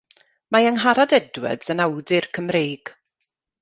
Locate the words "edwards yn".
1.19-1.87